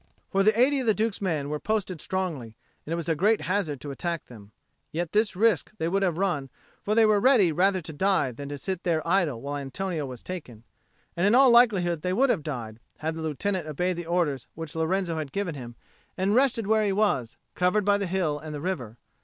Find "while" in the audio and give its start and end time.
9.43-9.57